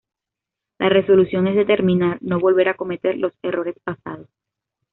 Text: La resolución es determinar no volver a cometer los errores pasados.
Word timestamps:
La 0.79 0.89
resolución 0.89 1.45
es 1.45 1.55
determinar 1.55 2.17
no 2.21 2.39
volver 2.39 2.69
a 2.69 2.73
cometer 2.73 3.17
los 3.19 3.33
errores 3.43 3.75
pasados. 3.83 4.27